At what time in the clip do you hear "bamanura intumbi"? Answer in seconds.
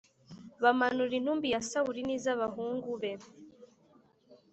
0.63-1.47